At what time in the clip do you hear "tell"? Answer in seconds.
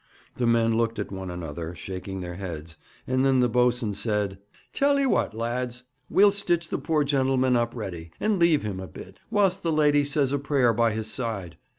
4.73-4.97